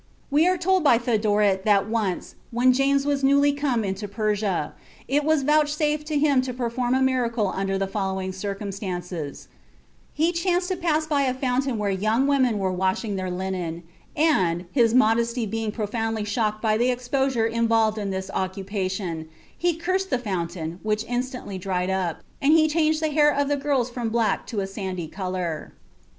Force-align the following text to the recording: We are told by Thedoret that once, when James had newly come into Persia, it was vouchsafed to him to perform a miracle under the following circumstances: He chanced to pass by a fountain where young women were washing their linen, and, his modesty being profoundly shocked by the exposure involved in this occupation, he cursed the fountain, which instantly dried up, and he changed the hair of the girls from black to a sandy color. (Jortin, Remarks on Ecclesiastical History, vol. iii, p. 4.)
We 0.31 0.47
are 0.47 0.57
told 0.57 0.83
by 0.83 0.97
Thedoret 0.97 1.63
that 1.63 1.87
once, 1.87 2.33
when 2.49 2.73
James 2.73 3.03
had 3.03 3.21
newly 3.21 3.53
come 3.53 3.83
into 3.83 4.07
Persia, 4.07 4.73
it 5.07 5.23
was 5.23 5.43
vouchsafed 5.43 6.07
to 6.07 6.17
him 6.17 6.41
to 6.41 6.55
perform 6.55 6.95
a 6.95 7.03
miracle 7.03 7.49
under 7.49 7.77
the 7.77 7.85
following 7.85 8.33
circumstances: 8.33 9.47
He 10.15 10.31
chanced 10.31 10.69
to 10.69 10.75
pass 10.75 11.05
by 11.05 11.21
a 11.25 11.35
fountain 11.35 11.77
where 11.77 11.91
young 11.91 12.25
women 12.25 12.57
were 12.57 12.71
washing 12.71 13.15
their 13.15 13.29
linen, 13.29 13.83
and, 14.17 14.65
his 14.71 14.95
modesty 14.95 15.45
being 15.45 15.71
profoundly 15.71 16.23
shocked 16.23 16.63
by 16.63 16.77
the 16.79 16.89
exposure 16.89 17.45
involved 17.45 17.99
in 17.99 18.09
this 18.09 18.31
occupation, 18.33 19.29
he 19.55 19.75
cursed 19.75 20.09
the 20.09 20.17
fountain, 20.17 20.79
which 20.81 21.05
instantly 21.07 21.59
dried 21.59 21.91
up, 21.91 22.21
and 22.41 22.53
he 22.53 22.67
changed 22.67 23.03
the 23.03 23.11
hair 23.11 23.29
of 23.29 23.49
the 23.49 23.55
girls 23.55 23.91
from 23.91 24.09
black 24.09 24.47
to 24.47 24.61
a 24.61 24.65
sandy 24.65 25.07
color. 25.07 25.13
(Jortin, 25.29 25.37
Remarks 25.37 25.37
on 25.37 25.37
Ecclesiastical 25.37 25.37
History, 25.37 25.57
vol. 25.61 25.69
iii, 25.69 25.69
p. 25.69 25.73
4.) 25.73 25.73